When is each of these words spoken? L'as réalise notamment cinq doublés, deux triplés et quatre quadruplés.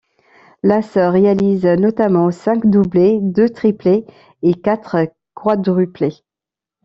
L'as 0.63 0.89
réalise 0.97 1.63
notamment 1.63 2.31
cinq 2.31 2.65
doublés, 2.65 3.19
deux 3.21 3.49
triplés 3.51 4.03
et 4.41 4.55
quatre 4.55 4.97
quadruplés. 5.35 6.23